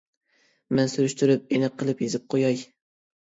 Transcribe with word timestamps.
مەن 0.77 0.89
سۈرۈشتۈرۈپ، 0.93 1.53
ئېنىق 1.57 1.77
قىلىپ 1.83 2.01
يېزىپ 2.05 2.25
قوياي. 2.35 2.59